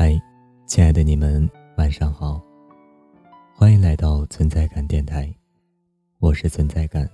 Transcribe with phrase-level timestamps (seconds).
[0.00, 0.16] 嗨，
[0.64, 2.40] 亲爱的你们，晚上好！
[3.52, 5.28] 欢迎来到存在感电台，
[6.20, 7.10] 我是存在感。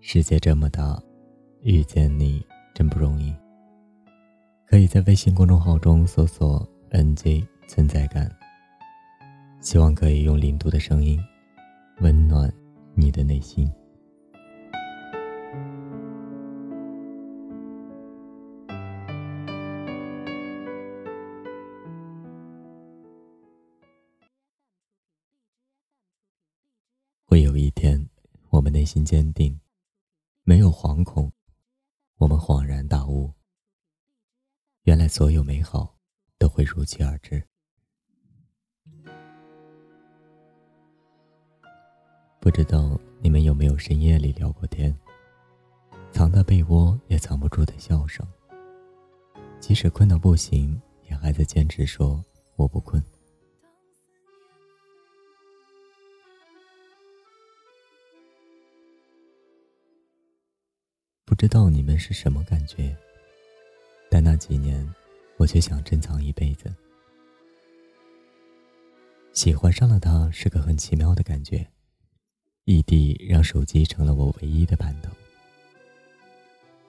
[0.00, 1.00] 世界这么大，
[1.62, 2.44] 遇见你
[2.74, 3.32] 真不容易。
[4.66, 8.28] 可以在微信公众号中搜索 “nj 存在感”，
[9.62, 11.24] 希望可以用零度的声音
[12.00, 12.52] 温暖
[12.96, 13.72] 你的内心。
[28.86, 29.60] 心坚定，
[30.44, 31.32] 没有惶恐，
[32.18, 33.34] 我们恍然大悟，
[34.84, 35.98] 原来所有美好
[36.38, 37.42] 都会如期而至。
[42.38, 44.96] 不知道你们有没有深夜里聊过天，
[46.12, 48.24] 藏在被窝也藏不住的笑声，
[49.58, 53.02] 即使困得不行，也还在坚持说我不困。
[61.36, 62.96] 知道你们是什么感觉，
[64.10, 64.84] 但那几年，
[65.36, 66.74] 我却想珍藏一辈子。
[69.32, 71.64] 喜欢上了他是个很奇妙的感觉，
[72.64, 75.10] 异地让手机成了我唯一的伴头。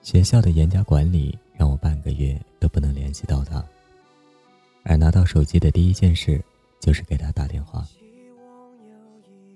[0.00, 3.62] 学校的严加管理让我半个月都不能联系到他，
[4.82, 6.42] 而拿到手机的第一件事
[6.80, 7.86] 就是给他打电话。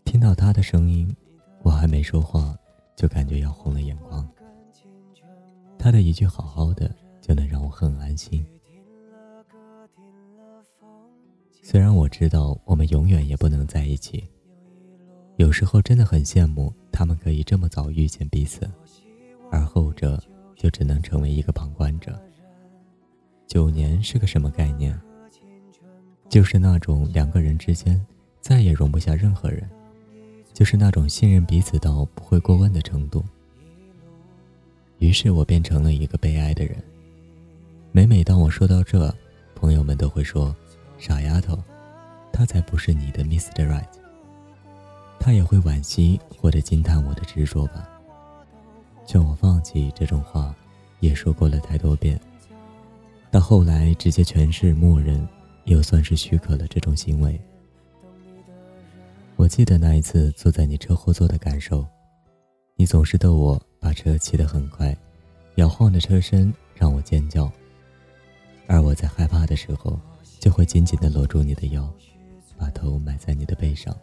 [0.04, 1.16] 听到他的声音，
[1.62, 2.54] 我还没说话，
[2.94, 4.28] 就感觉要红了眼眶。
[5.82, 6.88] 他的一句“好好的”
[7.20, 8.46] 就能让我很安心。
[11.60, 14.22] 虽然我知道我们永远也不能在一起，
[15.38, 18.60] 有时候真的很羡慕他们可以这么早遇见彼此，
[19.50, 20.22] 而后者
[20.54, 22.16] 就只能成为一个旁观者。
[23.48, 24.96] 九年是个什么概念？
[26.28, 28.00] 就是那种两个人之间
[28.40, 29.68] 再也容不下任何人，
[30.52, 33.24] 就是那种信任彼此到不会过问的程度。
[35.02, 36.80] 于是我变成了一个悲哀的人。
[37.90, 39.12] 每每当我说到这，
[39.52, 40.54] 朋友们都会说
[40.96, 41.60] ：“傻丫头，
[42.32, 43.68] 他才不是你的 Mr.
[43.68, 43.84] Right。”
[45.18, 47.90] 他也会惋惜或者惊叹我的执着吧。
[49.04, 50.54] 劝我放弃这种话，
[51.00, 52.16] 也说过了太多遍。
[53.28, 55.26] 到后来，直接全是默认，
[55.64, 57.40] 又算是许可了这种行为。
[59.34, 61.84] 我记得那一次坐在你车后座的感受，
[62.76, 63.60] 你总是逗我。
[63.82, 64.96] 把车骑得很快，
[65.56, 67.50] 摇晃的车身让我尖叫。
[68.68, 69.98] 而我在害怕的时候，
[70.38, 71.92] 就会紧紧地搂住你的腰，
[72.56, 73.94] 把头埋在你的背上。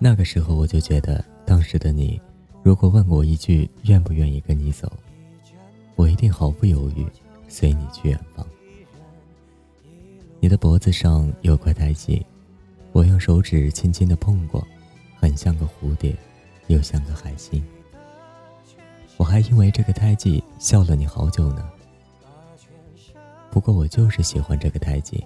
[0.00, 2.20] 那个时候我就觉得，当时的你，
[2.64, 4.92] 如果问我一句愿不愿意跟你走，
[5.94, 7.06] 我一定毫不犹豫
[7.46, 8.44] 随你去远方。
[10.40, 12.26] 你的脖子上有块胎记，
[12.90, 14.66] 我用手指轻轻地碰过，
[15.14, 16.14] 很像个蝴蝶，
[16.66, 17.64] 又像个海星。
[19.16, 21.68] 我还因为这个胎记笑了你好久呢。
[23.50, 25.24] 不过我就是喜欢这个胎记，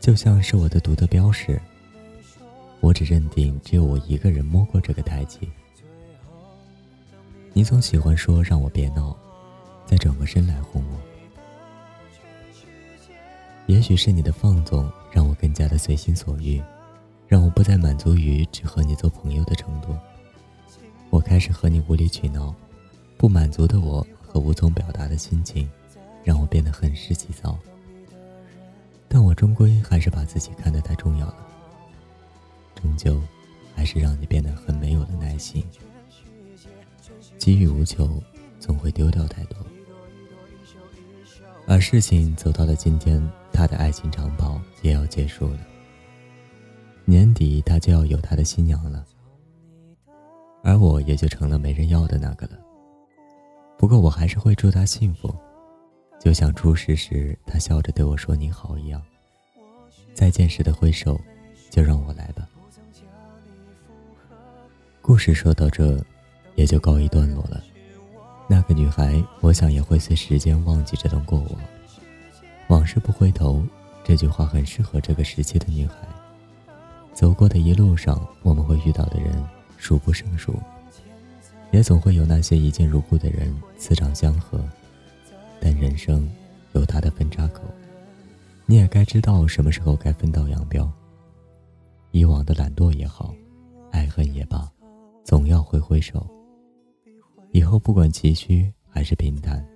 [0.00, 1.60] 就像是我的独特标识。
[2.80, 5.48] 我只认定只有我一个人摸过这个胎记。
[7.52, 9.16] 你总喜欢说让我别闹，
[9.86, 10.98] 再转过身来哄我。
[13.66, 16.60] 也许是你的放纵让我更加的随心所欲，
[17.28, 19.96] 让我不再满足于只和你做朋友的程度。
[21.12, 22.54] 我开始和你无理取闹，
[23.18, 25.68] 不满足的我和无从表达的心情，
[26.24, 27.58] 让我变得很是急躁。
[29.08, 31.36] 但我终归还是把自己看得太重要了，
[32.74, 33.20] 终究
[33.76, 35.62] 还是让你变得很没有了耐心。
[37.38, 38.10] 给予无求，
[38.58, 39.58] 总会丢掉太多。
[41.66, 45.58] 而事情走到了今天，他的爱情长跑也要结束了。
[47.04, 49.04] 年底他就要有他的新娘了。
[50.62, 52.52] 而我也就成了没人要的那个了。
[53.76, 55.34] 不过我还是会祝他幸福，
[56.20, 59.02] 就像初识时他笑着对我说“你好”一样。
[60.14, 61.20] 再见时的挥手，
[61.70, 62.48] 就让我来吧。
[65.00, 66.00] 故事说到这，
[66.54, 67.60] 也就告一段落了。
[68.46, 71.48] 那个女孩，我想也会随时间忘记这段过往。
[72.68, 73.64] 往事不回头，
[74.04, 75.96] 这句话很适合这个时期的女孩。
[77.12, 79.32] 走过的一路上，我们会遇到的人。
[79.82, 80.54] 数不胜数，
[81.72, 84.64] 也总会有那些一见如故的人，磁场相合。
[85.60, 86.30] 但人生
[86.72, 87.62] 有它的分叉口，
[88.64, 90.88] 你也该知道什么时候该分道扬镳。
[92.12, 93.34] 以往的懒惰也好，
[93.90, 94.70] 爱恨也罢，
[95.24, 96.24] 总要挥挥手。
[97.50, 99.66] 以后不管崎岖还是平淡，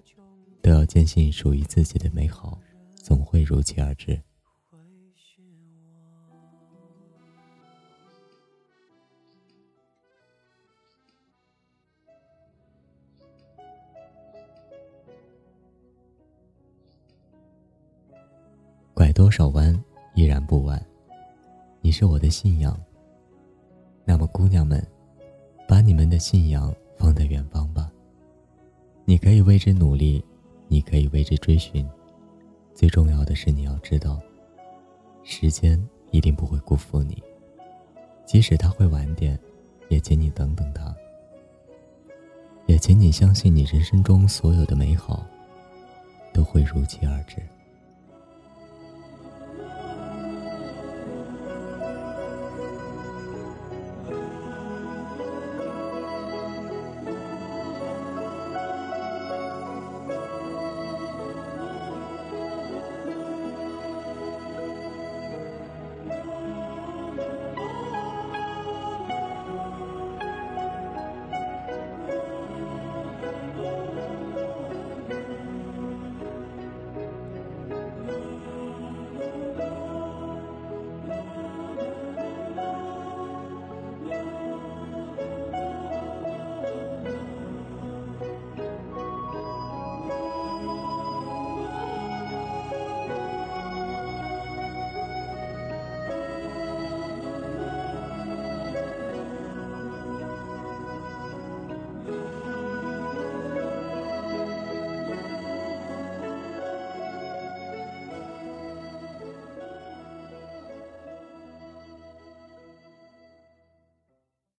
[0.62, 2.56] 都要坚信属于自己的美好，
[2.94, 4.16] 总会如期而至。
[19.16, 19.74] 多少弯，
[20.14, 20.78] 依然不晚。
[21.80, 22.78] 你是我的信仰。
[24.04, 24.86] 那么，姑娘们，
[25.66, 27.90] 把你们的信仰放在远方吧。
[29.06, 30.22] 你可以为之努力，
[30.68, 31.88] 你可以为之追寻。
[32.74, 34.20] 最重要的是，你要知道，
[35.24, 37.22] 时间一定不会辜负你。
[38.26, 39.40] 即使他会晚点，
[39.88, 40.94] 也请你等等他。
[42.66, 45.24] 也请你相信，你人生中所有的美好，
[46.34, 47.36] 都会如期而至。